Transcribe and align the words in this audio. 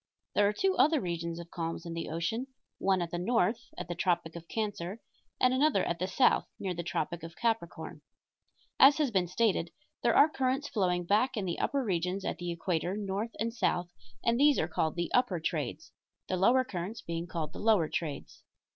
There 0.33 0.47
are 0.47 0.51
two 0.53 0.75
other 0.77 0.99
regions 0.99 1.37
of 1.39 1.51
calms 1.51 1.85
in 1.85 1.93
the 1.93 2.09
ocean, 2.09 2.47
one 2.79 3.03
at 3.03 3.11
the 3.11 3.19
north 3.19 3.67
at 3.77 3.87
the 3.87 3.93
tropic 3.93 4.35
of 4.35 4.47
Cancer 4.47 4.99
and 5.39 5.53
another 5.53 5.83
at 5.85 5.99
the 5.99 6.07
south 6.07 6.47
near 6.57 6.73
the 6.73 6.81
tropic 6.81 7.21
of 7.21 7.35
Capricorn. 7.35 8.01
As 8.79 8.97
has 8.97 9.11
been 9.11 9.27
stated, 9.27 9.69
there 10.01 10.15
are 10.15 10.27
currents 10.27 10.67
flowing 10.67 11.03
back 11.03 11.37
in 11.37 11.45
the 11.45 11.59
upper 11.59 11.83
regions 11.83 12.25
at 12.25 12.39
the 12.39 12.51
equator 12.51 12.97
north 12.97 13.35
and 13.39 13.53
south, 13.53 13.91
and 14.23 14.39
these 14.39 14.57
are 14.57 14.67
called 14.67 14.95
the 14.95 15.11
upper 15.13 15.39
trades 15.39 15.91
the 16.27 16.35
lower 16.35 16.63
currents 16.63 17.03
being 17.03 17.27
called 17.27 17.53
the 17.53 17.59
lower 17.59 17.87
trades. 17.87 18.41